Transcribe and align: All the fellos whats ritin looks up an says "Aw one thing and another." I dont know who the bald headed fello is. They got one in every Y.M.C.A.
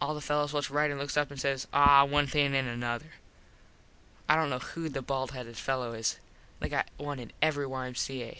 All 0.00 0.14
the 0.14 0.22
fellos 0.22 0.52
whats 0.54 0.68
ritin 0.70 0.96
looks 0.96 1.18
up 1.18 1.30
an 1.30 1.36
says 1.36 1.66
"Aw 1.74 2.06
one 2.06 2.26
thing 2.26 2.54
and 2.54 2.66
another." 2.66 3.12
I 4.26 4.34
dont 4.36 4.48
know 4.48 4.58
who 4.58 4.88
the 4.88 5.02
bald 5.02 5.32
headed 5.32 5.58
fello 5.58 5.92
is. 5.92 6.18
They 6.60 6.70
got 6.70 6.88
one 6.96 7.18
in 7.18 7.30
every 7.42 7.66
Y.M.C.A. 7.66 8.38